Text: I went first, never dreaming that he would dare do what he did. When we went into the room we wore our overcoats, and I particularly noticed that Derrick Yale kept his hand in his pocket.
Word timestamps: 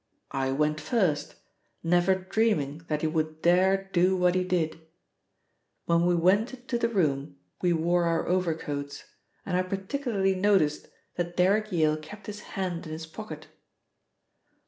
I 0.31 0.51
went 0.51 0.81
first, 0.81 1.35
never 1.83 2.15
dreaming 2.15 2.81
that 2.87 3.01
he 3.01 3.07
would 3.07 3.43
dare 3.43 3.87
do 3.93 4.17
what 4.17 4.33
he 4.33 4.43
did. 4.43 4.81
When 5.85 6.07
we 6.07 6.15
went 6.15 6.55
into 6.55 6.79
the 6.79 6.89
room 6.89 7.37
we 7.61 7.71
wore 7.73 8.05
our 8.05 8.27
overcoats, 8.27 9.03
and 9.45 9.55
I 9.55 9.61
particularly 9.61 10.33
noticed 10.33 10.87
that 11.17 11.37
Derrick 11.37 11.71
Yale 11.71 11.97
kept 11.97 12.25
his 12.25 12.39
hand 12.57 12.87
in 12.87 12.93
his 12.93 13.05
pocket. 13.05 13.45